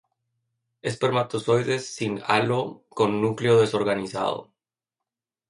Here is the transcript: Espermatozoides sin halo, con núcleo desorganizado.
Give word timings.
Espermatozoides 0.91 1.89
sin 1.99 2.19
halo, 2.25 2.81
con 2.89 3.21
núcleo 3.21 3.59
desorganizado. 3.61 4.51